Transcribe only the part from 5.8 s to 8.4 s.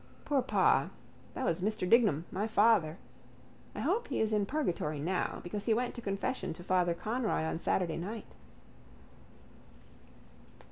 to confession to Father Conroy on Saturday night.